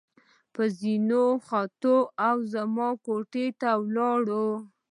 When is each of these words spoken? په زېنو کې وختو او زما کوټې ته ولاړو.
په 0.53 0.63
زېنو 0.77 1.25
کې 1.31 1.37
وختو 1.37 1.95
او 2.27 2.35
زما 2.53 2.89
کوټې 3.05 3.47
ته 3.61 3.69
ولاړو. 3.83 4.47